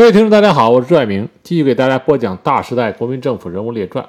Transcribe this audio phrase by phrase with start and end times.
[0.00, 4.02] 各位听众，大家好，我是朱爱明，继续给大家播讲《大时代国民政府人物列传》。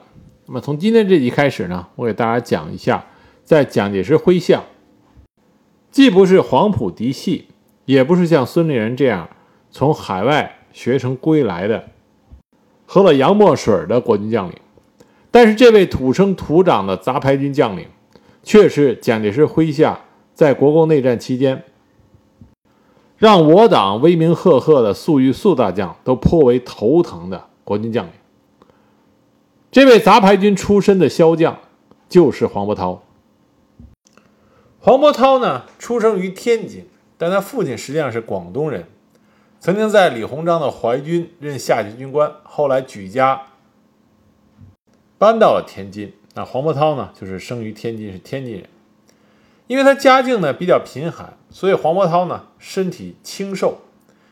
[0.45, 3.03] 那么从今天这集开始呢，我给大家讲一下，
[3.43, 4.63] 在蒋介石麾下，
[5.91, 7.49] 既不是黄埔嫡系，
[7.83, 9.29] 也不是像孙立人这样
[9.69, 11.83] 从海外学成归来的、
[12.85, 14.55] 喝了洋墨水的国军将领，
[15.29, 17.85] 但是这位土生土长的杂牌军将领，
[18.43, 19.99] 却是蒋介石麾下
[20.33, 21.61] 在国共内战期间。
[23.21, 28.11] 让我党威名赫赫的粟裕粟大将都颇为头疼的国军将领，
[29.71, 31.59] 这位杂牌军出身的骁将
[32.09, 33.03] 就是黄伯韬。
[34.79, 36.87] 黄伯韬呢，出生于天津，
[37.19, 38.87] 但他父亲实际上是广东人，
[39.59, 43.43] 曾经在李鸿章的淮军任下级军官，后来举家
[45.19, 46.11] 搬到了天津。
[46.33, 48.65] 那黄伯韬呢，就是生于天津，是天津人。
[49.67, 53.81] 因为他家境呢比较贫寒，所以黄伯韬呢身体清瘦，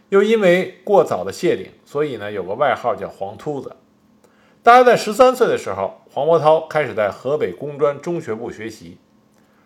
[0.10, 3.76] 又因为过早的谢顶，所以呢有个外号叫黄秃子。
[4.64, 8.98] 大约在十三岁的时候，黄伯韬开始在河北工专中学部学习。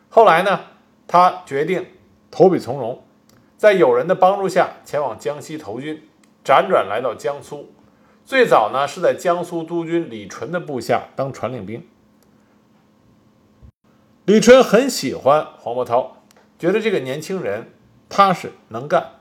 [0.10, 0.60] 后来呢，
[1.08, 1.86] 他决定
[2.30, 3.04] 投笔从戎，
[3.58, 6.04] 在友人的帮助下前往江西投军，
[6.44, 7.72] 辗转来到江苏。
[8.26, 11.86] 最早呢是在江苏督军李纯的部下当传令兵。
[14.26, 16.23] 李纯很喜欢黄伯韬，
[16.64, 17.74] 觉得这个年轻人
[18.08, 19.20] 踏实能干，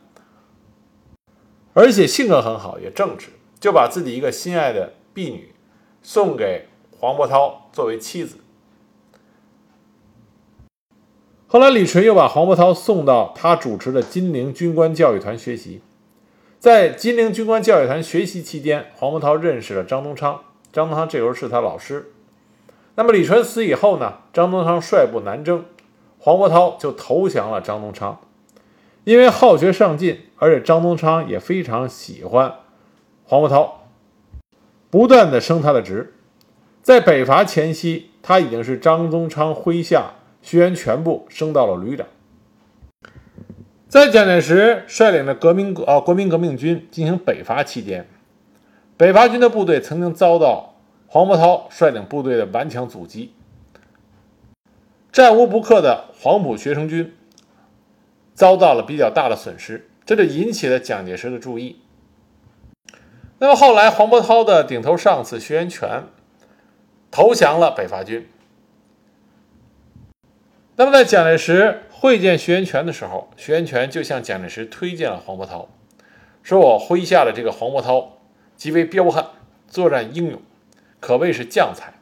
[1.73, 5.53] 而且性格很好，也正直，就把自己一个心爱的婢女
[6.05, 8.37] 送给黄伯韬作为妻子。
[11.49, 15.83] 后来，李纯又把黄伯韬送到他主持的金陵军官教育团学习。
[16.61, 22.13] 在金陵军官教育团学习期间，黄伯韬认识了张东昌，张东昌这时候是他老师。
[22.95, 24.19] 那么李纯死以后呢？
[24.33, 25.65] 张东昌率部南征，
[26.25, 28.21] 黄伯韬就投降了张宗昌。
[29.03, 32.55] 因为好学上进，而且张宗昌也非常喜欢
[33.25, 33.81] 黄伯韬，
[34.89, 36.15] 不断的升他的职。
[36.81, 42.07] 在北伐前夕，他已经是张宗昌麾下学员全部升到了旅长。
[43.89, 48.07] 在蒋介石率领的革命啊国民革命军进行北伐期间，
[48.97, 50.69] 北伐军的部队曾经遭到。
[51.09, 53.35] 黄伯韬率领部队的顽强阻击，
[55.13, 57.15] 战无不克的黄埔学生军
[58.33, 61.83] 遭到了比较大的损失，这就引起了蒋介石的注意。
[63.39, 66.05] 那么后来，黄伯韬的顶头上司徐源泉
[67.11, 68.27] 投降了北伐军。
[70.77, 75.69] 那么在蒋介石会见徐源泉的时候，徐源泉就向蒋介石推荐了黄伯韬，
[76.43, 78.19] 说我麾下的这个黄伯韬
[78.57, 79.27] 极为彪悍，
[79.69, 80.41] 作战英勇。
[81.01, 81.93] 可谓是将才。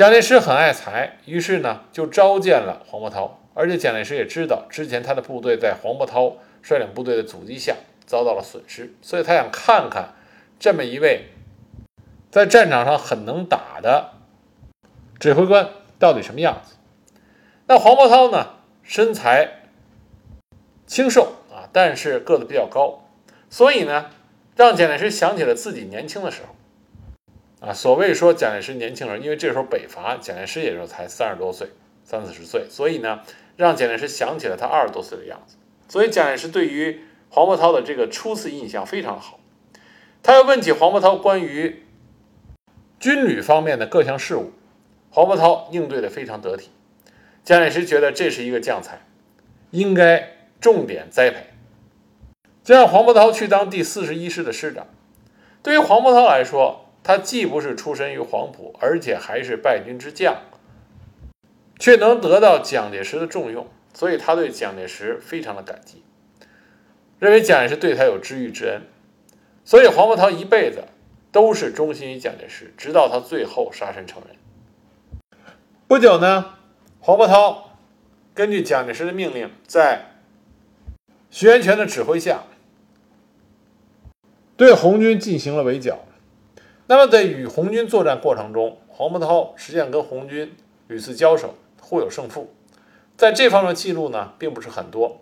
[0.00, 3.38] 蒋介石很爱才，于是呢就召见了黄伯韬。
[3.52, 10.14] 而且蒋介石也知道，之前他的部队在黄伯韬率领部队的阻击下遭到了损失，所以他想看看
[10.58, 11.26] 这么一位
[12.30, 14.12] 在战场上很能打的
[15.18, 15.68] 指挥官
[15.98, 16.76] 到底什么样子。
[17.66, 19.64] 那黄伯韬呢，身材
[20.86, 23.04] 清瘦啊，但是个子比较高，
[23.50, 24.06] 所以呢，
[24.56, 26.54] 让蒋介石想起了自己年轻的时候。
[27.60, 31.68] 啊，所谓说蒋介石年轻人，因为这时候北伐，蒋介石也就才三十多岁，
[32.02, 33.20] 三四十岁，所以呢，
[33.56, 35.56] 让蒋介石想起了他二十多岁的样子。
[35.86, 39.38] 所以蒋介石对于黄伯韬的这个初次印象非常好。
[40.22, 41.84] 他又问起黄伯韬关于
[42.98, 44.52] 军旅方面的各项事务，
[45.10, 46.70] 黄伯韬应对的非常得体。
[47.44, 49.02] 蒋介石觉得这是一个将才，
[49.70, 51.46] 应该重点栽培，
[52.62, 54.86] 就让黄伯韬去当第四十一师的师长。
[55.62, 60.42] 对于黄伯韬来说，他既不是出身于黄埔，而且还是败军之将，
[61.78, 66.04] 却能得到蒋介石的重用，所以他对蒋介石非常的感激，
[67.18, 68.82] 认为蒋介石对他有知遇之恩，
[69.64, 70.84] 所以黄伯韬一辈子
[71.32, 74.36] 都是忠心于蒋介石，直到他最后杀身成仁。
[75.88, 76.54] 不久呢，
[77.00, 77.70] 黄伯韬
[78.34, 80.04] 根据蒋介石的命令，在
[81.30, 82.44] 徐源泉的指挥下，
[84.56, 86.00] 对红军进行了围剿。
[86.90, 90.56] 那么在与红军作战过程中，黄伯韬实际上跟红军
[90.88, 92.52] 屡次交手，互有胜负。
[93.16, 95.20] 在这方面记录呢，并不是很多。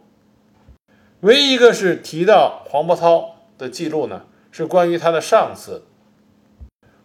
[1.21, 5.83] 唯一一个是提到黄伯韬的记录呢，是关于他的上司。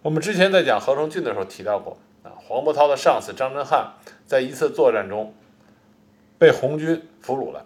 [0.02, 3.96] 我们之前在讲何成俊的时候提到过啊，黄伯韬的上司张真汉
[4.26, 5.34] 在一次作战中
[6.38, 7.66] 被红军俘虏了，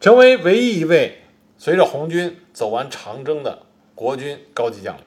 [0.00, 1.22] 成为唯一一位
[1.56, 3.60] 随着红军走完长征的
[3.94, 5.04] 国军高级将领。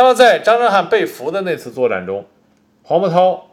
[0.00, 2.24] 那么，在张真汉被俘的那次作战中，
[2.82, 3.50] 黄伯韬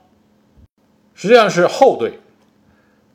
[1.13, 2.19] 实际上是后队。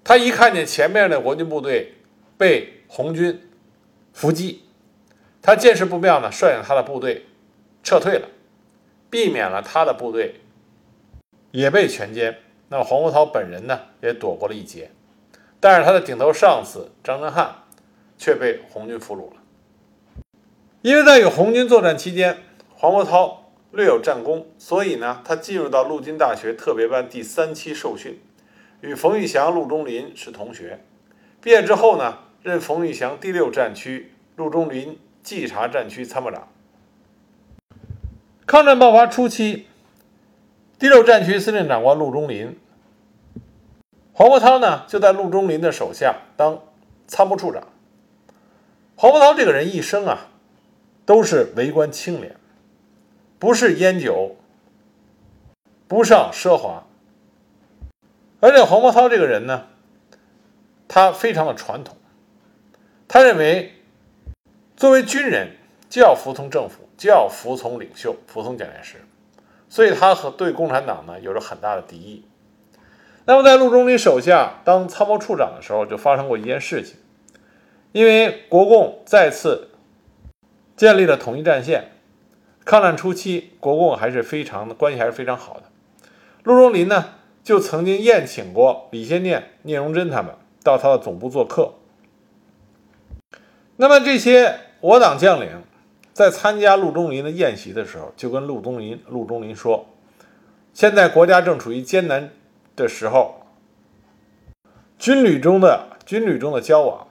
[0.04, 1.94] 他一看见前面的国军部队
[2.36, 3.40] 被红军
[4.12, 4.64] 伏击，
[5.40, 7.24] 他见势不妙呢，率领他的部队
[7.82, 8.28] 撤退了，
[9.08, 10.42] 避免了他的部队
[11.52, 12.34] 也被全歼。
[12.68, 14.90] 那么黄伯韬本人呢，也躲过了一劫，
[15.58, 17.62] 但是他的顶头上司张真汉
[18.18, 19.40] 却被红军俘虏了。
[20.82, 22.42] 因为在与红军作战期间，
[22.82, 28.20] 黄伯韬略有战功，所以呢，他进入到陆军大学特别班第三期受训，
[28.80, 30.80] 与冯玉祥、陆中麟是同学。
[31.40, 36.48] 毕业之后呢，任冯玉祥第六战区、陆中麟冀察战区参谋长。
[38.46, 39.68] 抗战爆发初期，
[40.76, 42.58] 第六战区司令长官陆中麟。
[44.12, 46.58] 黄伯韬呢，就在陆中麟的手下当
[47.06, 47.62] 参谋处长。
[48.96, 50.30] 黄伯韬这个人一生啊，
[51.06, 52.34] 都是为官清廉，
[53.42, 54.36] 不是烟酒，
[55.88, 56.84] 不上奢华。
[58.38, 59.66] 而且黄伯韬这个人呢，
[60.86, 61.96] 他非常的传统，
[63.08, 63.72] 他认为
[64.76, 65.56] 作为军人
[65.90, 68.98] 就要服从政府，就要服从领袖，服从蒋介石，
[69.68, 72.24] 所以他和对共产党呢有着很大的敌意。
[73.24, 76.94] 那么，在陆中麟手下当参谋处长的时候，就发生过一件事情。
[77.90, 79.70] 因为国共再次
[80.76, 81.90] 建立了统一战线，
[82.64, 85.64] 抗战初期，国共还是非常的关系还是非常好的。
[86.44, 91.74] 陆中麟呢，就曾经宴请过李先念、聂荣臻他们到他的总部做客。
[93.76, 95.62] 那么，这些我党将领
[96.12, 99.86] 在参加陆中麟的宴席的时候，就跟陆中麟、陆中麟说
[100.74, 102.30] ：“现在国家正处于艰难。”
[102.74, 103.44] 的时候，
[104.98, 107.06] 军旅中的军旅中的交往，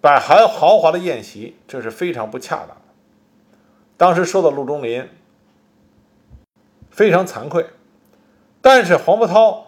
[0.00, 2.76] 摆豪豪华的宴席，这是非常不恰当。
[3.96, 5.08] 当时说到陆中麟，
[6.90, 7.66] 非常惭愧，
[8.60, 9.66] 但是黄伯韬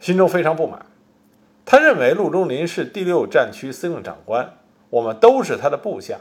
[0.00, 0.86] 心中非常不满，
[1.64, 4.58] 他认为陆中麟是第六战区司令长官，
[4.90, 6.18] 我们都是他的部下，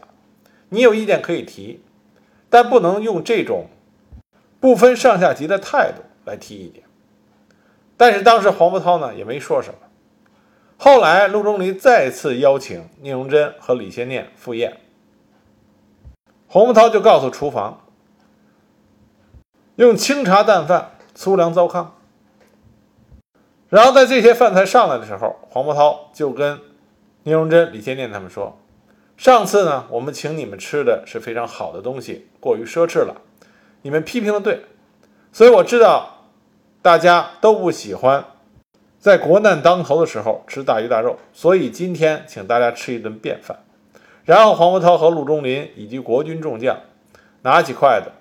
[0.69, 1.81] 你有意见可以提，
[2.50, 3.68] 但不能用这种
[4.59, 6.83] 不分上下级的态度来提意见。
[7.98, 9.80] 但是当时黄伯韬呢也没说什么。
[10.77, 14.81] 后来陆中麟再次邀请聂荣臻和李先念赴宴，
[16.53, 17.80] 黄伯韬就告诉厨房，
[19.77, 21.94] 用清茶淡饭，粗粮糟糠。
[23.69, 26.59] 然后在这些饭菜上来的时候，黄伯韬就跟
[27.24, 28.59] 聂荣臻、李先念他们说
[29.15, 33.21] ：“上次呢，我们请你们吃的是非常好的东西，过于奢侈了，
[33.83, 34.65] 你们批评的对，
[35.31, 36.18] 所以我知道。”
[36.83, 38.25] 大家都不喜欢
[38.98, 43.63] 在国难当头的时候吃大鱼大肉，所以今天请大家吃一顿便饭。
[44.31, 46.80] 然后黄伯韬和陆中麟以及国军众将
[47.42, 48.13] 拿起筷子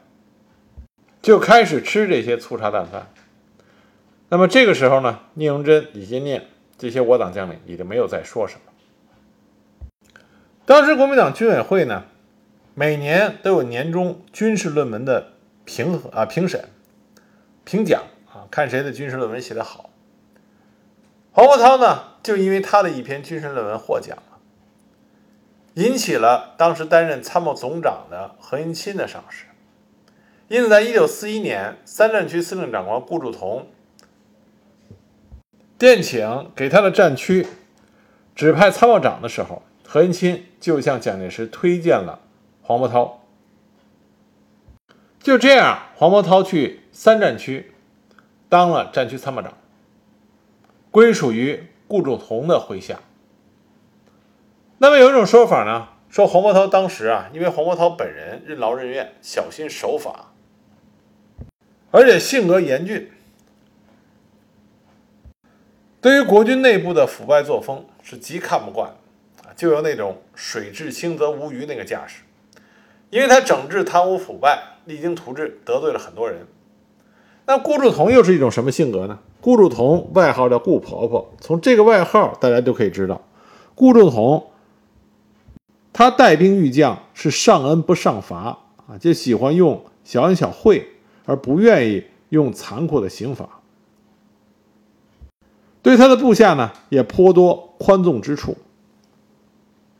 [1.22, 3.06] 就开始吃这些粗茶淡饭。
[4.28, 10.20] 那么这个时候呢，聂荣臻、李先念这些我党将领也就没有再说什么。
[10.66, 12.02] 当时国民党军委会呢，
[12.74, 15.34] 每年都有年终军事论文的
[15.64, 16.64] 评啊评审、
[17.62, 18.50] 评奖啊。
[18.50, 19.90] 看谁的军事论文写得好。
[21.30, 24.18] 黄伯韬呢，就因为他的一篇军事论文获奖，
[25.80, 29.46] 引起了当时担任参谋总长的何应钦的赏识。
[30.48, 33.66] 因此，在一九四一年，三战区司令长官顾祝同
[35.78, 37.46] 电请给他的战区
[38.34, 42.20] 指派参谋长的时候，何应钦就向蒋介石推荐了
[42.60, 43.18] 黄伯韬。
[45.22, 47.72] 就这样，黄伯韬去三战区。
[48.50, 49.54] 当了战区参谋长，
[50.90, 53.00] 归属于顾祝同的麾下。
[54.82, 60.32] 那么有一种说法呢，说黄伯韬当时啊，因为黄伯韬本人任劳任怨、小心守法，
[61.90, 63.10] 而且性格严峻，
[66.00, 68.94] 对于国军内部的腐败作风是极看不惯，
[69.54, 72.22] 就有那种水至清则无鱼那个架势。
[73.10, 76.46] 因为他整治贪污腐败，励精图治，得罪了很多人。
[77.44, 79.18] 那顾祝同又是一种什么性格呢？
[79.42, 83.20] 顾祝同外号叫顾婆婆，从这个外号大家就可以知道，
[83.74, 84.49] 顾祝同
[86.00, 90.92] 他带兵御将是上恩不上罚啊，就喜欢用小恩小惠，
[91.26, 93.60] 而不愿意用残酷的刑罚。
[95.82, 98.56] 对他的部下呢，也颇多宽纵之处。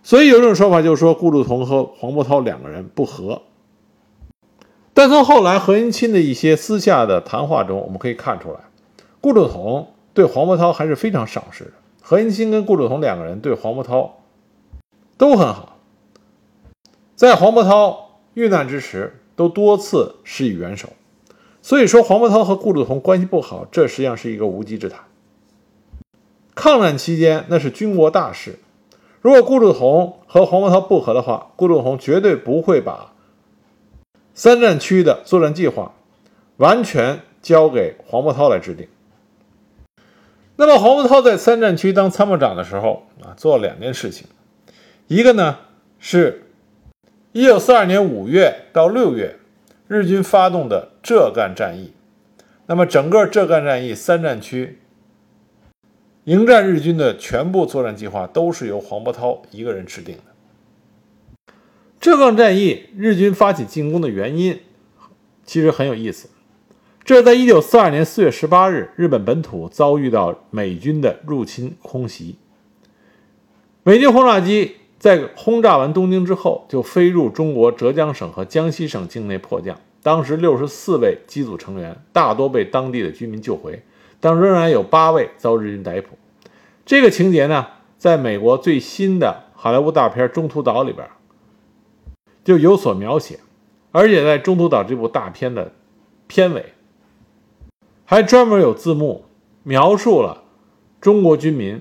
[0.02, 3.42] 所以有一种说法，就是说顾祝同和黄伯韬两个人不和。
[4.94, 8.60] 但从后来何应钦的一些私下的谈话中，我们可以看出来，
[9.20, 11.72] 顾祝同对黄伯韬还是非常赏识的。
[12.00, 14.14] 何应钦跟顾祝同两个人对黄伯韬
[15.18, 15.76] 都很好，
[17.20, 20.88] 在黄伯韬遇难之时，都多次施以援手。
[21.60, 25.00] 所以说，黄伯韬和顾祝同关系不好，这实际上是一个无稽之谈。
[26.54, 28.58] 抗战期间，那是军国大事，
[29.20, 33.12] 如果顾祝同和黄伯韬不和的话，顾祝同绝对不会把
[34.32, 35.92] 三战区的作战计划
[36.56, 38.88] 完全交给黄伯韬来制定。
[40.56, 44.26] 那么，黄伯韬在三战区当参谋长的时候啊，做了两件事情，
[45.06, 45.58] 一个呢
[45.98, 46.46] 是
[47.32, 49.38] 1942年5月到6月
[49.86, 51.92] 日军发动的浙赣战役，
[52.66, 54.78] 那么整个浙赣战役三战区。
[56.24, 61.54] 迎战日军的全部作战计划都是由黄伯韬一个人制定的。
[62.00, 64.60] 浙赣战役日军发起进攻的原因
[65.44, 66.28] 其实很有意思，
[67.04, 72.36] 这在一九四二年四月十八日，日本本土遭遇到美军的入侵空袭。
[73.82, 79.76] 美军轰炸机在轰炸完东京之后，就飞入中国浙江省和江西省境内迫降。
[80.00, 83.82] 当时六十四位机组成员大多被当地的居民救回。
[84.22, 86.08] 但仍然有八位遭日军逮捕，
[86.84, 87.66] 这个情节呢，
[87.96, 91.08] 在美国最新的好莱坞大片《中途岛》里边
[92.44, 93.40] 就有所描写，
[93.92, 95.72] 而且在《中途岛》这部大片的
[96.26, 96.74] 片尾，
[98.04, 99.24] 还专门有字幕
[99.62, 100.44] 描述了
[101.00, 101.80] 中国军民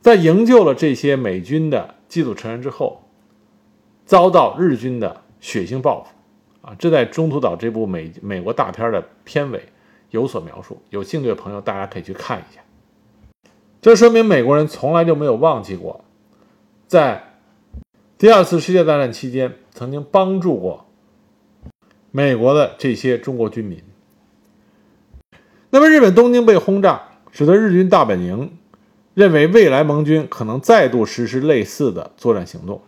[0.00, 3.02] 在营救了这些美军的机组成员之后，
[4.06, 6.76] 遭到日军的血腥报复啊！
[6.78, 9.62] 这在《中途岛》这部美美国大片的片尾。
[10.10, 12.62] 有所描述，有兴趣的朋友大家可以去看一下。
[13.82, 16.02] 这说明美国人从来就没有忘记过，
[16.86, 17.34] 在
[18.16, 20.86] 第二次世界大战期间曾经帮助过
[22.10, 23.82] 美国的这些中国军民。
[25.68, 28.57] 那么，日本东京被轰炸，使得日军大本营
[29.18, 32.82] 认为未来盟军可能再度实施类似的作战行动，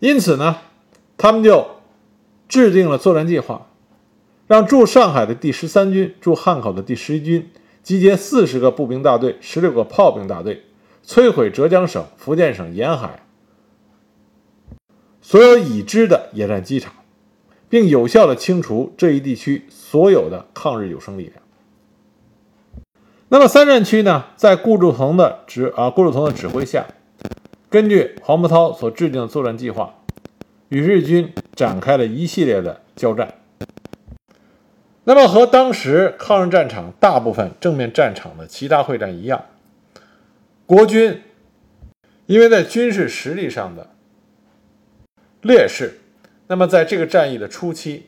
[0.00, 0.58] 因此呢，
[1.16, 1.66] 他们就
[2.46, 3.68] 制定了作战计划。
[4.46, 7.50] 让驻上海的第十三军、驻汉口的第十一军
[7.82, 10.64] 集结四十个步兵大队、十六个炮兵大队，
[11.06, 13.22] 摧毁浙江省、福建省沿海
[15.22, 16.92] 所有已知的野战机场，
[17.70, 21.39] 并有效地清除这一地区所有的抗日有生力量。
[23.32, 26.84] 那么三战区呢，在顾祝同的指啊顾祝同的指挥下，
[27.68, 29.94] 根据黄伯韬所制定的作战计划，
[30.68, 33.34] 与日军展开了一系列的交战。
[35.04, 39.44] 那么和当时抗日战场大部分正面战场的其他会战一样，
[40.66, 41.22] 国军
[42.26, 43.90] 因为在军事实力上的
[45.42, 46.00] 劣势，
[46.48, 48.06] 那么在这个战役的初期，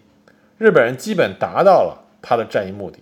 [0.58, 2.98] 日本人基本达到了他的战役目的，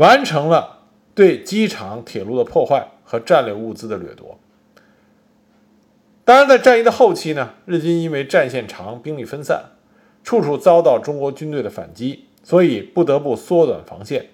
[0.00, 0.78] 完成了
[1.14, 4.40] 对机场、铁路的破坏和战略物资的掠夺。
[6.24, 9.72] 当然，在战役的后期呢，日军因为战线长、兵力分散。
[10.22, 14.26] 处处遭到中国军队的反击，所以不得不缩短防线。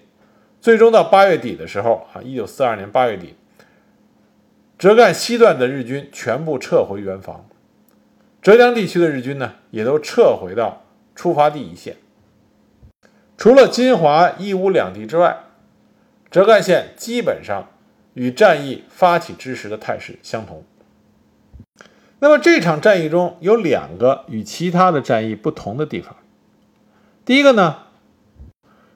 [0.59, 3.35] 最终到八月底的时候，啊，一九四二年八月底，
[4.77, 7.45] 浙赣西段的日军全部撤回原防，
[8.41, 10.83] 浙江地区的日军呢，也都撤回到
[11.15, 11.95] 出发地一线。
[13.37, 15.37] 除了金华、义乌两地之外，
[16.37, 17.67] 浙赣线基本上
[18.13, 20.63] 与战役发起之时的态势相同。
[22.19, 26.15] 那么这场战役中有两个与其他的战役不同的地方。
[27.25, 27.77] 第一个呢，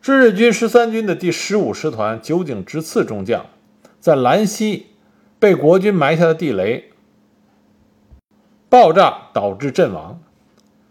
[0.03, 3.47] 是日军十三军的第十五师团酒井直次中将
[3.99, 4.89] 在兰溪
[5.39, 6.91] 被国军埋下的地雷
[8.69, 10.21] 爆炸导致阵亡，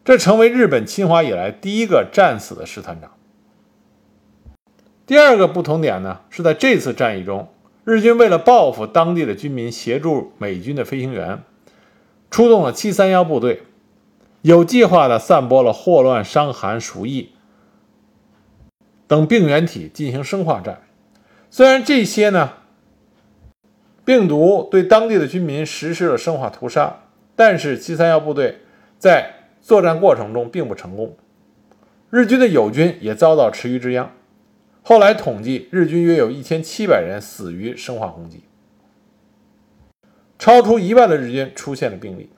[0.05, 3.13] 这成为日本侵华以来第一个战死的师团长。
[5.11, 7.49] 第二个不同点呢，是在这次战役中，
[7.83, 11.43] 日军为了报复当地的军民，协助美军的飞行员。
[12.31, 13.65] 出动了七三幺部队，
[14.43, 17.33] 有计划地散播了霍乱、伤寒、鼠疫
[19.09, 20.83] 等病原体进行生化战。
[21.51, 22.53] 虽然这些呢
[24.05, 27.01] 病毒对当地的军民实施了生化屠杀，
[27.35, 28.61] 但是七三幺部队
[28.97, 31.17] 在作战过程中并不成功。
[32.11, 34.13] 日军的友军也遭到池鱼之殃。
[34.91, 38.43] 后来统计，日军约有一千七百人死于生化攻击。
[40.37, 42.29] 超出一万的日军出现了病例，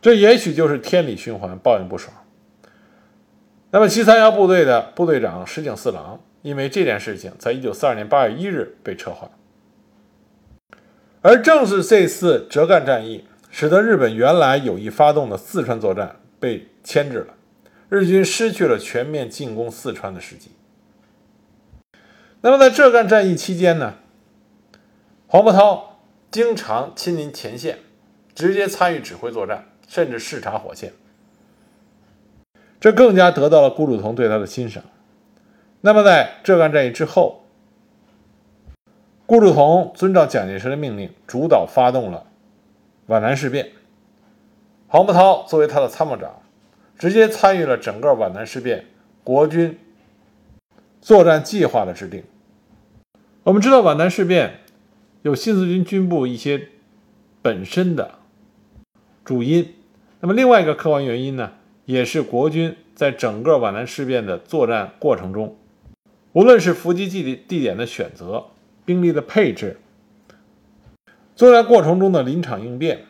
[0.00, 2.14] 这也许就是天理循环，报应不爽。
[3.72, 9.28] 那么七三幺部队的部队长石井四郎，因为这件事情，在一九四二年八月一日被撤换。
[11.22, 17.34] 而正是这次浙赣战役，使得日本原来有意发动的四川作战被牵制了，
[17.88, 20.52] 日军失去了全面进攻四川的时机。
[22.44, 23.94] 那么在浙赣战役期间呢，
[25.26, 25.92] 黄伯韬。
[26.30, 27.78] 经常亲临前线，
[28.34, 30.92] 直接参与指挥作战，甚至视察火线，
[32.80, 34.82] 这更加得到了顾祝同对他的欣赏。
[35.80, 37.44] 那么，在浙赣战役之后，
[39.26, 42.26] 顾祝同遵照蒋介石的命令，主导发动了
[43.06, 43.70] 皖南事变。
[44.88, 46.42] 黄伯韬作为他的参谋长，
[46.98, 48.86] 直接参与了整个皖南事变
[49.22, 49.78] 国军
[51.00, 52.24] 作战计划的制定。
[53.44, 54.60] 我们知道皖南事变
[55.20, 56.68] 有新四军军部一些
[57.42, 58.18] 本身的
[59.22, 59.74] 主因，
[60.20, 61.52] 那么另外一个客观原因呢，
[61.84, 65.56] 也是国军在整个皖南事变的作战过程中，
[66.32, 68.46] 无论是伏击地地点的选择。
[68.86, 69.78] 兵力的配置，
[71.34, 73.06] 作战过程中的临场应变，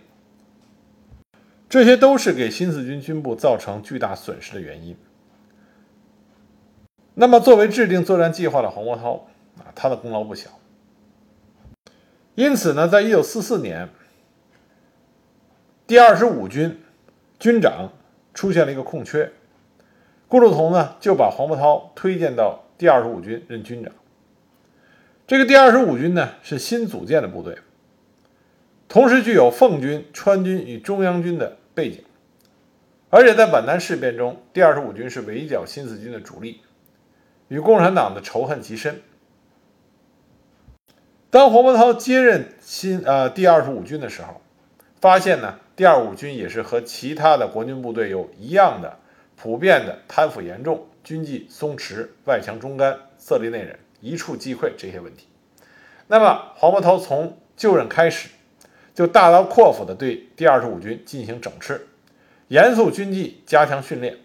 [1.69, 4.95] 这些都是给新四军军部造成巨大损失的原因。
[7.15, 9.27] 那么，作为制定作战计划的黄伯韬
[9.59, 10.51] 啊，他的功劳不小。
[12.35, 13.89] 因此呢，在一九四四年，
[15.87, 16.81] 第二十五军
[17.39, 17.93] 军长
[18.33, 19.31] 出现了一个空缺，
[20.27, 23.93] 顾祝同呢就把黄伯韬推荐到第二十五军任军长。
[25.27, 27.57] 这个第二十五军呢是新组建的部队，
[28.89, 32.03] 同时具有奉军、川军与中央军的背景，
[33.11, 36.63] 而且在皖南事变中，第二十五军是围剿新四军的主力，
[37.47, 39.01] 与共产党的仇恨极深。
[41.35, 44.41] 当黄伯韬接任新呃第二十五军的时候，
[45.01, 48.97] 发现呢第二五军也是和其他的国军部队有一样的
[49.35, 53.75] 普遍的贪腐严重、军纪松弛、外强中干、色厉内荏。
[54.01, 55.27] 一触即溃这些问题，
[56.07, 58.29] 那么黄伯韬从就任开始，
[58.95, 61.89] 就大刀阔斧地对第二十五军进行整治，
[62.47, 64.19] 严肃军纪，加强训练，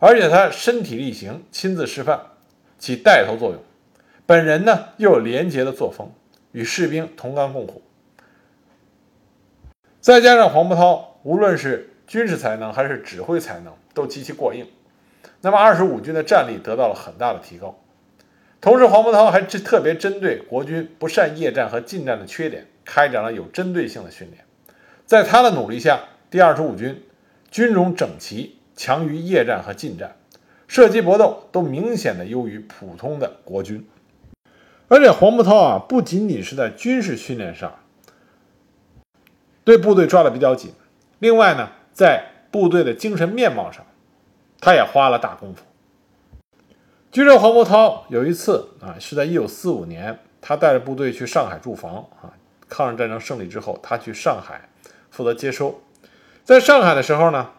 [0.00, 2.20] 而且他身体力行，亲自示范，
[2.80, 3.62] 起带头作用。
[4.26, 6.10] 本人呢又有廉洁的作风，
[6.52, 7.82] 与士兵同甘共苦。
[10.00, 14.66] 再加上黄伯韬无论是军事才能还是指挥才能都极其过硬，
[15.40, 17.78] 那么二十五军的战力得到了很大的提高。
[18.60, 24.44] 同时，黄伯韬还特别针对国军不善夜战和近战的缺点，开展了有针对性的训练。
[25.04, 27.02] 在他的努力下，第二十五军
[27.50, 30.16] 军容整齐，强于夜战和近战，
[30.68, 33.84] 射击搏斗都明显的优于普通的国军。
[34.92, 37.78] 而且，黄伯韬啊，不仅仅是在军事训练上
[39.64, 40.74] 对部队抓的比较紧，
[41.18, 43.86] 另外呢，在部队的精神面貌上，
[44.60, 45.64] 他也花了大功夫。
[47.10, 52.36] 据说黄伯韬有一次啊，是在一九四五年，他带着部队去上海驻防啊。
[52.68, 54.68] 抗日战争胜利之后，他去上海
[55.10, 55.80] 负责接收。
[56.44, 57.52] 在上海的时候呢，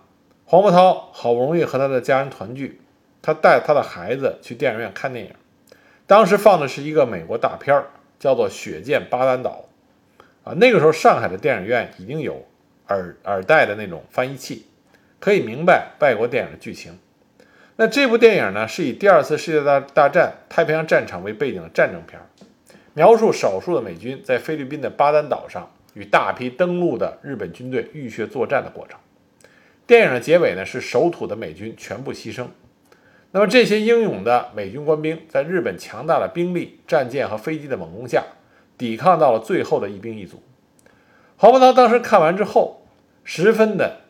[0.45, 2.79] 黄伯韬好不容易和他的家人团聚，
[3.23, 5.33] 他带他的孩子去电影院看电影。
[6.05, 7.87] 当时放的是一个美国大片儿，
[8.19, 9.65] 叫做《血溅巴丹岛》
[10.49, 10.53] 啊。
[10.57, 12.45] 那个时候上海的电影院已经有
[12.89, 14.65] 耳耳带的那种翻译器，
[15.19, 16.99] 可以明白外国电影的剧情。
[17.77, 22.21] 那这部电影呢，是以第二次世界大大战太平洋战场为背景的战争片，
[22.93, 28.99] 描述少数的美军在菲律宾的巴丹岛上与大批登陆的日本军队浴血作战的过程。
[29.87, 32.45] 电影的结尾呢，是守土的美军全部牺牲。
[33.35, 38.23] 那么这些英勇的美军官兵，在日本强大的兵力、战舰和飞机的猛攻下，
[38.77, 40.43] 抵抗到了最后的一兵一卒。
[41.35, 42.85] 黄伯韬当时看完之后，
[43.23, 44.01] 十分的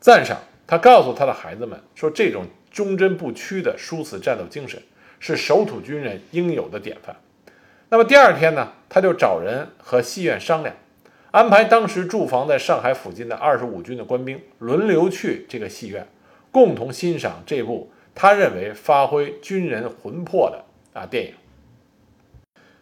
[0.00, 0.38] 赞赏。
[0.66, 4.82] 他告诉他的孩子们说：“这种忠贞不屈的殊死战斗精神
[5.20, 7.14] 是守土军人应有的典范。”
[7.90, 10.74] 那么第二天呢，他就找人和戏院商量，
[11.32, 16.08] 安排当时驻防在上海附近的二十五军的官兵轮流去这个戏院，
[16.54, 21.34] 共同欣赏这部他认为发挥军人魂魄的啊电影。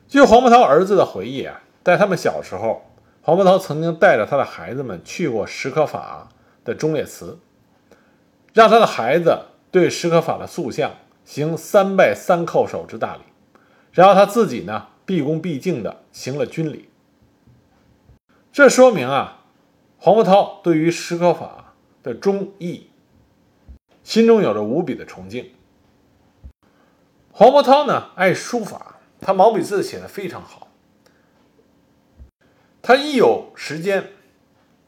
[0.07, 2.83] 据黄伯韬儿子的回忆啊，在他们小时候，
[3.23, 6.29] 黄伯韬曾经带着他的孩子们去过史可法
[6.67, 7.39] 的忠烈祠。
[8.53, 10.91] 让他的孩子对史可法的塑像
[11.25, 13.23] 行三拜三叩首之大礼，
[13.93, 16.91] 然后他自己呢毕恭毕敬地行了军礼。
[18.53, 19.47] 这说明啊，
[19.97, 22.91] 黄伯韬对于史可法的忠义，
[24.05, 25.51] 心中有着无比的崇敬。
[27.31, 30.69] 黄伯韬呢爱书法，他毛笔字写的非常好。
[32.83, 34.11] 他一有时间，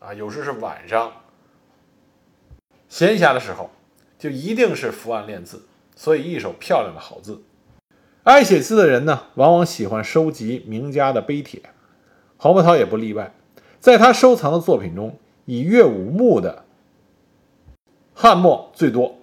[0.01, 1.13] 啊，有时是晚上。
[2.89, 3.71] 闲暇的时候，
[4.19, 5.63] 就一定是伏案练字，
[5.97, 7.43] 所以一手漂亮的好字。
[8.25, 11.63] 爱写字的人呢，往往喜欢收集名家的碑帖，
[12.37, 13.33] 黄伯韬也不例外。
[13.81, 16.64] 在他收藏的作品中，以岳武穆的
[18.15, 19.17] 汉末最多。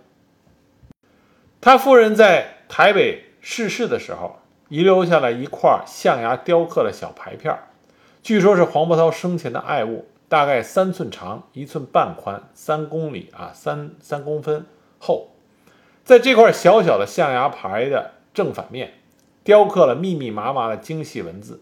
[1.60, 7.58] 他夫人在台北逝世的时候，遗留下来一块象牙雕刻的小牌片，
[8.22, 10.06] 据说是黄伯韬生前的爱物。
[10.28, 14.66] 大概三寸长，一寸半宽，三公里啊，三三公分
[14.98, 15.28] 厚。
[16.06, 18.94] 在这块小小的象牙牌的正反面，
[19.44, 21.62] 雕刻了密密麻麻的精细文字。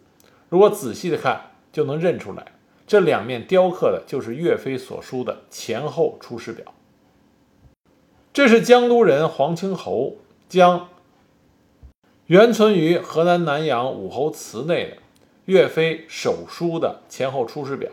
[0.49, 2.45] 如果仔细的看，就能认出来，
[2.85, 6.71] 这两面雕刻的就是岳飞所书的前后出师表。
[8.31, 10.89] 这是江都人黄清侯将
[12.27, 14.97] 原存于河南南阳武侯祠内的
[15.45, 17.89] 岳飞手书的前后出师表，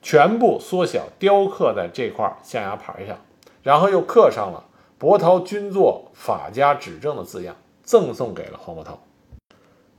[0.00, 3.18] 全部缩小雕刻在这块象牙牌上，
[3.62, 4.64] 然后又刻上了
[4.96, 8.98] “伯涛君作法家指正”的字样，赠送给了黄伯韬。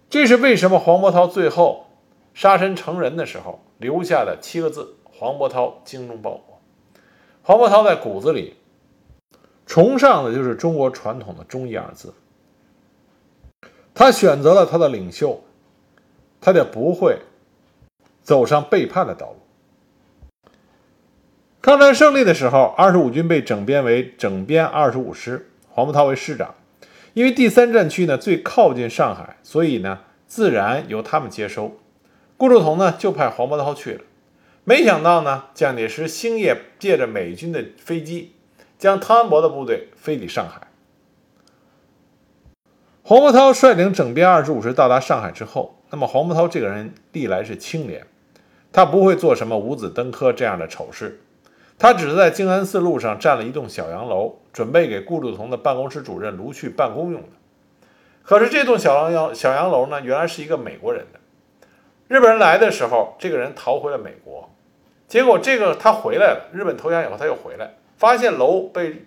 [0.09, 1.85] 这是为什么黄伯韬最后？
[2.33, 6.59] 杀身成仁的时候留下的七个字：“黄伯韬精忠报国。”
[7.41, 8.55] 黄伯韬在骨子里
[9.67, 12.13] 崇尚的就是中国传统的忠义二字。
[13.93, 15.43] 他选择了他的领袖，
[16.41, 17.19] 他就不会
[18.23, 19.37] 走上背叛的道路。
[21.61, 26.55] 抗战胜利的时候，二十五军被整编为整编二十五师，黄伯韬为师长。
[27.13, 31.77] 因为第三战区呢最靠近上海，所以呢自然由他们接收。
[32.37, 34.01] 顾祝同呢，就派黄伯韬去了。
[34.63, 38.33] 没想到呢，蒋介石星夜借着美军的飞机，
[38.77, 40.67] 将汤恩伯的部队飞抵上海。
[43.03, 48.05] 黄伯韬率领整编二十五师到达上海之后，那么黄伯韬这个人历来是清廉，
[48.71, 51.21] 他不会做什么五子登科这样的丑事。
[51.79, 57.29] 他只是在静安寺路上占了一栋小洋楼，准备给顾祝同的办公室主任卢去办公用的。
[58.23, 61.19] 可是这栋小洋小洋楼呢，原来是一个美国人的。
[62.07, 64.49] 日本人来的时候，这个人逃回了美国，
[65.07, 69.05] 结果这个他回来了，日本投降以后他又回来，发现楼被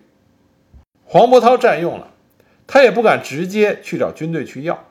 [1.05, 2.11] 黄伯韬占用了，
[2.67, 4.85] 他也不敢直接去找军队去要，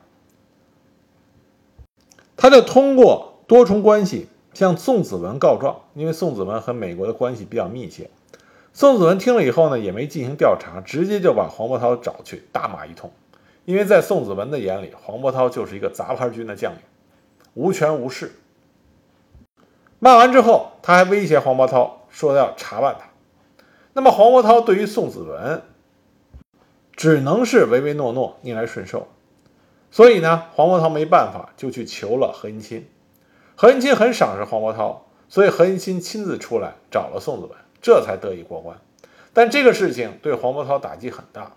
[2.35, 8.09] 他就通过多重关系向宋子文告状，因为宋子文和美国的关系比较密切。
[8.73, 13.11] 宋子文听了以后呢，也没进行调查，直接就把黄伯韬找去大骂一通，
[13.65, 16.79] 因为在宋子文的眼里，黄伯韬就是一个杂牌军的将领。
[17.53, 18.31] 无权无势。
[19.99, 23.10] 骂完之后，他还威胁黄伯韬说要查办他。
[23.93, 25.63] 那么黄伯韬对于宋子文
[26.95, 29.07] 只能是唯唯诺诺、逆来顺受。
[29.89, 32.87] 所以呢，黄伯韬没办法，就去求了何应钦。
[33.55, 38.79] 何应钦很赏识黄伯韬，所以何应钦亲自出来找了宋子文，这才得以过关。
[39.33, 41.55] 但这个事情对黄伯韬打击很大。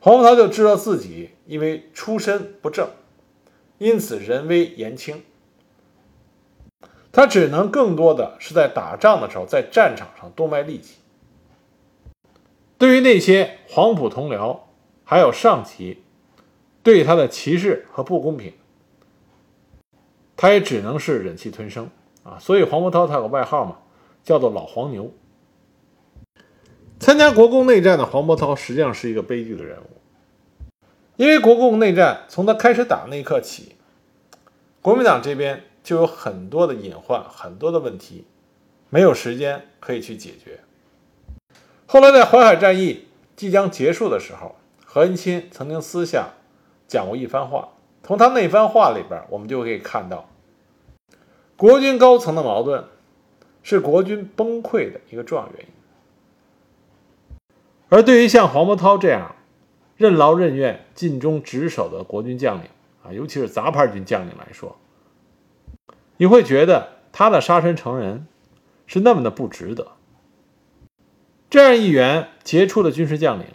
[0.00, 2.88] 黄伯韬就知道自己因为出身不正。
[3.78, 5.22] 因此，人微言轻，
[7.10, 10.96] 他只能更多的是在打仗的时候，在战场上多卖力气。
[12.76, 14.60] 对于那些黄埔同僚，
[15.04, 16.02] 还有上级
[16.82, 18.52] 对他的歧视和不公平，
[20.36, 21.90] 他也只能是忍气吞声
[22.22, 22.38] 啊。
[22.38, 23.78] 所以，黄伯韬他有个外号嘛，
[24.22, 25.12] 叫做“老黄牛”。
[27.00, 29.86] 参加国共内战的黄伯韬实际上是一个悲剧的人物。
[31.16, 33.74] 因为国共内战从他开始打那一刻起，
[34.80, 38.26] 国民党这边就有很多的隐患，很多的问题，
[38.90, 40.60] 没有时间可以去解决。
[41.86, 46.32] 后来在淮海战役即将结束的时候，何应钦曾经私下
[46.86, 47.70] 讲过一番话，
[48.02, 50.28] 从他那番话里边，我们就可以看到，
[51.56, 52.84] 国军高层的矛盾
[53.62, 55.72] 是国军崩溃的一个重要原因。
[57.88, 59.34] 而对于像黄伯韬这样，
[59.96, 62.68] 任劳任怨、尽忠职守的国军将领
[63.02, 64.76] 啊，尤其是杂牌军将领来说，
[66.18, 68.26] 你会觉得他的杀身成仁
[68.86, 69.92] 是那么的不值得。
[71.48, 73.46] 这样一员杰出的军事将领，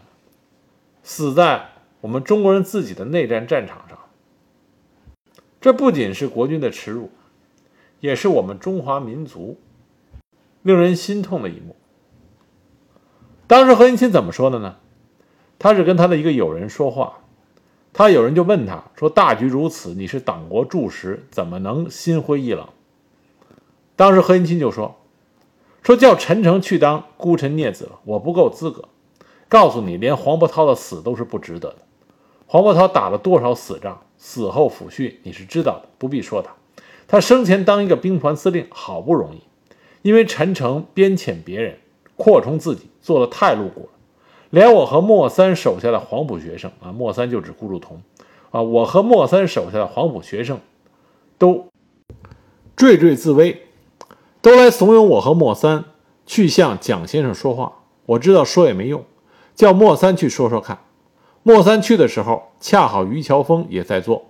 [1.04, 1.69] 死在
[2.02, 3.99] 我们中国人自己的内战战场上，
[5.62, 7.12] 这不仅是国军的耻辱，
[7.99, 9.60] 也是我们中华民族
[10.63, 11.76] 令人心痛的一幕。
[13.45, 14.78] 当时何应钦怎么说的呢？
[15.60, 17.19] 他是跟他的一个友人说话，
[17.93, 22.67] 他有人就问他说：“大局如此，你是党国柱石，怎么能心灰意冷？”
[23.95, 24.95] 当时何应钦就说
[25.84, 28.86] ：“说叫陈诚去当孤臣孽子，我不够资格。
[29.47, 31.75] 告诉你，连黄伯韬的死都是不值得的。
[32.47, 36.51] 黄伯韬打了多少死仗，死后抚恤你是知道的，不必说他。
[37.08, 39.43] 他生前当一个兵团司令好不容易，
[40.01, 41.77] 因为陈诚边遣别人
[42.15, 43.89] 扩充自己，做的太露骨。”
[44.54, 48.04] 连我和莫三手下的黄埔学生啊，莫三就指顾祝同
[48.52, 50.60] 啊，我和莫三手下的黄埔学生
[51.39, 51.66] 都
[52.78, 53.63] 惴惴自危，
[54.44, 55.86] 都来怂恿我和莫三
[56.28, 57.80] 去向蒋先生说话。
[58.06, 59.04] 我知道说也没用，
[59.56, 60.78] 叫莫三去说说看。
[61.42, 64.24] 莫三去的时候，恰好于乔峰也在做，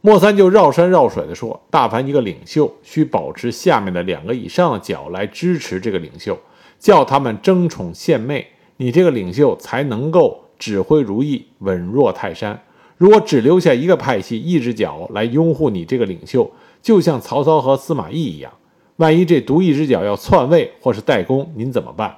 [0.00, 6.38] 莫三就绕山绕水的说：大凡一个领袖，需保持下面的两个以上的角来支持这个领袖，
[6.78, 8.46] 叫他们争宠献媚。
[8.82, 12.60] 你这个领袖才能够指挥如意，稳若泰山。
[12.96, 16.50] 如果只留下一个派系、一只脚来拥护你这个领袖，
[16.82, 18.52] 就像曹操和司马懿一样，
[18.96, 22.16] 万一这独一只脚要篡位或是代工，您怎么办？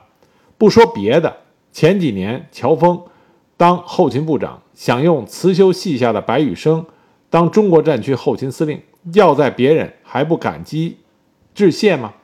[0.57, 1.37] 不说别的，
[1.71, 2.99] 前几年乔峰
[3.59, 6.87] 当后勤部长，想用辞修系下的白羽生
[7.29, 8.81] 当中国战区后勤司令，
[9.13, 10.97] 要在别人还不感激
[11.55, 12.15] 致谢吗？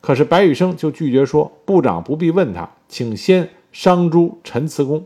[0.00, 5.04] 可是白羽生就拒绝说：“部长不必问他，请先商诸陈慈公，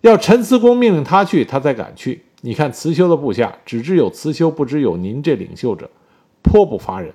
[0.00, 2.22] 要陈慈公命令他去，他才敢去。
[2.42, 5.90] 你看慈修的部下，只知有慈修，不知有您这领袖者，
[6.42, 7.12] 颇不乏人。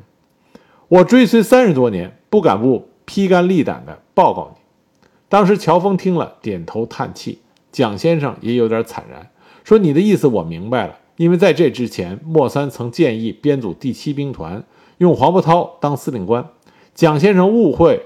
[0.89, 4.61] 我追随三十多年，不敢不披肝沥胆地报告你。”
[5.29, 7.39] 当时乔峰听了，点头叹气。
[7.71, 9.31] 蒋先生也有点惨然，
[9.63, 14.63] 说：“你的意思我明白了，因为在这之前，莫三曾建议编组第七兵团，
[14.97, 16.47] 用黄伯韬当司令官。”
[16.93, 18.05] 蒋先生误会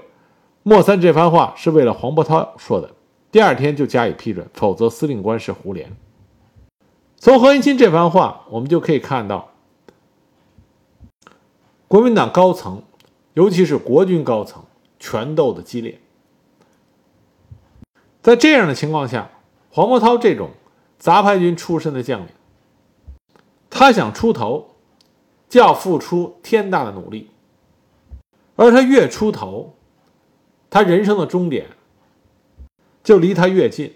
[0.68, 2.90] 莫三这番话是为了黄伯韬说的，
[3.32, 5.96] 第二天就加以批准，否则司令官是胡连。
[7.16, 9.48] 从何应钦这番话，我们就可以看到，
[11.86, 12.82] 国民党高层，
[13.32, 14.62] 尤其是国军高层，
[14.98, 15.98] 权斗的激烈。
[18.20, 19.30] 在这样的情况下，
[19.70, 20.50] 黄伯韬这种
[20.98, 22.28] 杂牌军出身的将领，
[23.70, 24.74] 他想出头，
[25.48, 27.30] 就要付出天大的努力。
[28.56, 29.77] 而他越出头，
[30.70, 31.66] 他人生的终点
[33.02, 33.94] 就离他越近，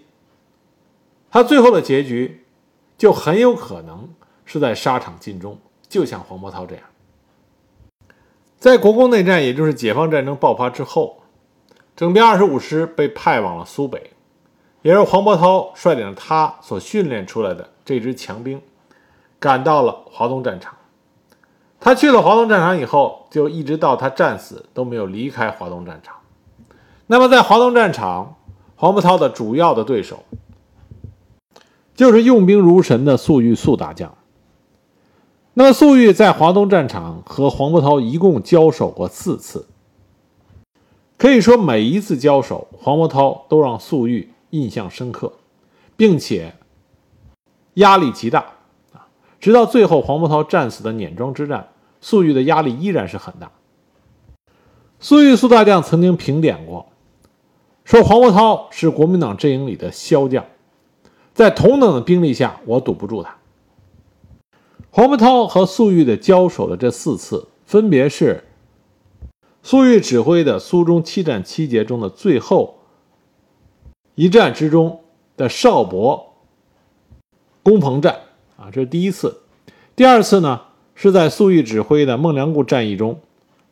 [1.29, 2.45] 他最后的结局
[2.97, 4.09] 就很有可能
[4.45, 6.83] 是在沙场尽忠，就像黄伯韬这样。
[8.57, 11.23] 在国共内战，也就是解放战争爆发之后，
[11.95, 14.11] 整编二十五师被派往了苏北，
[14.81, 18.61] 也是黄伯韬率领他所训练出来的这支强兵，
[19.39, 20.75] 赶到了华东战场。
[21.79, 26.15] 他去了华东战场以后，就一直到他战死都没有离开华东战场。
[27.07, 28.37] 那么，在华东战场，
[28.75, 30.23] 黄伯韬的主要的对手
[31.95, 34.15] 就是用兵如神的粟裕粟大将。
[35.53, 39.67] 那么，粟裕在华东战场和黄伯韬一共交手过四次，
[41.17, 45.33] 可以说每一次交手，黄伯韬都让粟裕印象深刻，
[45.95, 46.55] 并且
[47.75, 48.45] 压力极大
[48.93, 49.07] 啊！
[49.39, 51.69] 直到最后黄伯韬战死的碾庄之战。
[52.05, 53.49] 粟裕的压力依然是很大。
[54.99, 56.87] 粟裕粟大将曾经评点过，
[57.83, 60.45] 说黄伯韬是国民党阵营里的骁将，
[61.33, 63.35] 在同等的兵力下，我堵不住他。
[64.89, 68.43] 黄伯韬和粟裕的交手的这四次，分别是
[69.61, 72.79] 粟裕指挥的苏中七战七捷中的最后
[74.15, 75.01] 一战之中
[75.35, 76.33] 的邵伯
[77.63, 78.19] 攻彭战
[78.57, 79.41] 啊，这是第一次。
[79.95, 80.61] 第二次呢？
[80.95, 83.19] 是在粟裕指挥的孟良崮战役中，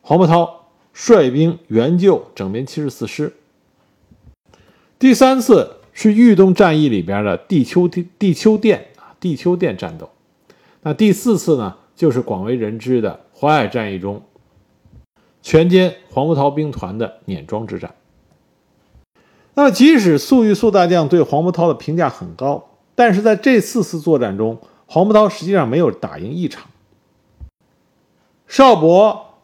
[0.00, 3.32] 黄伯韬率兵援救整编七十四师。
[5.02, 10.08] 第三次是豫东战役里边的地丘地地丘店啊地丘店战斗。
[10.82, 14.22] 那第四次呢，就是广为人知的淮海战役中
[15.42, 17.96] 全歼黄伯韬兵团的碾庄之战。
[19.54, 26.68] 那么，即使粟裕粟大将对黄伯韬的评价很高，但是在这四次作战中，黄伯韬实际上没有打赢一场。
[28.46, 29.34] 邵伯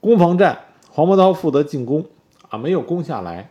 [0.00, 2.06] 攻防战，黄伯韬负责进攻，
[2.48, 3.50] 啊，没有攻下来。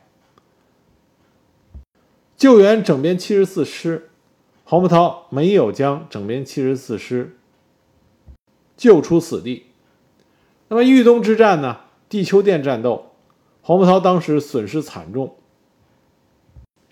[2.37, 4.09] 救援整编七十四师，
[4.63, 7.37] 黄伯韬没有将整编七十四师
[8.75, 9.67] 救出死地。
[10.67, 11.81] 那么豫东之战呢？
[12.09, 13.11] 地丘店战斗，
[13.61, 15.35] 黄伯韬当时损失惨重，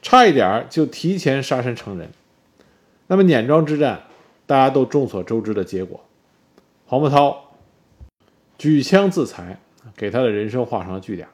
[0.02, 2.10] 差一点就提前杀身成仁。
[3.08, 4.04] 那么碾庄之战，
[4.46, 6.00] 大家都众所周知的结果，
[6.86, 7.38] 黄伯韬。
[8.58, 9.60] 举枪自裁，
[9.98, 11.28] 给他的人生画上了句点。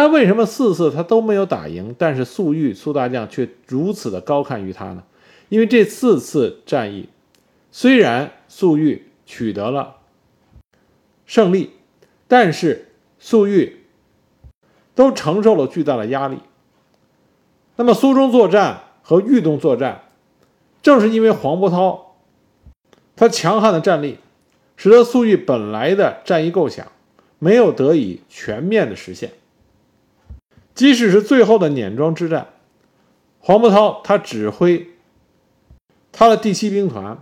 [0.00, 5.02] 但为什么四次他都没有打赢，但是粟裕粟大将却如此的高看于他呢？
[5.48, 7.08] 因为这四次战役，
[7.72, 9.96] 虽然粟裕取得了
[11.26, 11.70] 胜利，
[12.28, 13.86] 但是粟裕
[14.94, 16.38] 都承受了巨大的压力。
[17.74, 20.02] 那么苏中作战和豫东作战，
[20.80, 22.14] 正是因为黄伯韬
[23.16, 24.18] 他强悍的战力。
[24.76, 26.86] 使得粟裕本来的战役构想
[27.40, 29.32] 没有得以全面的实现。
[30.78, 32.50] 即使是最后的碾庄之战，
[33.40, 34.90] 黄伯韬他指挥
[36.12, 37.18] 他的第七兵团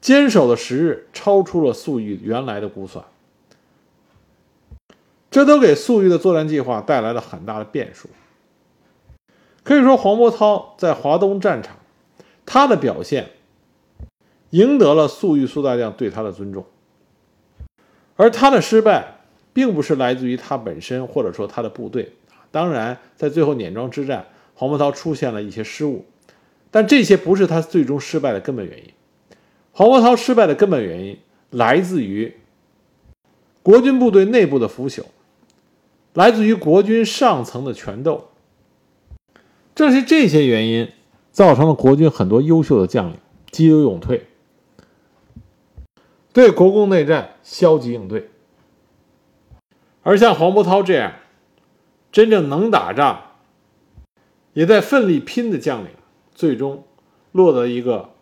[0.00, 3.04] 坚守的时日超出了粟裕原来的估算，
[5.30, 8.08] 这都给粟裕的作战计划带来了很大的变数。
[9.62, 11.76] 可以说，黄伯韬在华东战场
[12.46, 13.32] 他的表现。
[14.48, 16.64] 赢得了粟裕粟大将对他的尊重，
[18.16, 19.17] 而他的失败
[19.58, 22.12] 并不是来自于他本身，或者说他的部队。
[22.52, 26.04] 当然，在最后碾庄之战，黄伯韬出现了一些失误，
[26.70, 28.84] 但这些不是他最终失败的根本原因。
[29.72, 31.18] 黄伯韬失败的根本原因
[31.50, 32.36] 来自于
[33.64, 35.02] 国军部队内部的腐朽，
[36.14, 38.28] 来自于国军上层的权斗。
[39.74, 40.88] 正是这些原因，
[41.32, 43.16] 造成了国军很多优秀的将领
[43.50, 44.28] 激流勇退，
[46.32, 48.30] 对国共内战消极应对。
[50.08, 51.12] 而像黄伯韬这样
[52.10, 53.24] 真正能打仗，
[54.54, 55.90] 也在奋力拼的将领，
[56.34, 56.82] 最终
[57.32, 58.14] 落得一个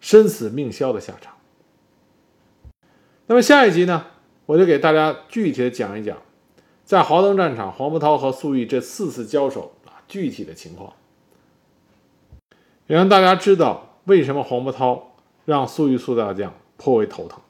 [0.00, 1.32] 身死命消的下场。
[3.24, 4.04] 那么下一集呢，
[4.44, 6.18] 我就给大家具体的讲一讲，
[6.84, 10.92] 在华东战场，黄伯韬和粟裕这四次交手啊，具体的情况，
[12.86, 15.14] 也让大家知道为什么黄伯韬
[15.46, 17.40] 让粟裕粟大将颇为头疼。